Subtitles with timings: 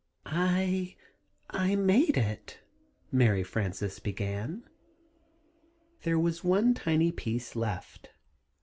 [0.25, 0.95] "I
[1.51, 2.61] I made it,"
[3.11, 4.67] Mary Frances began.
[6.01, 8.09] There was one tiny piece left.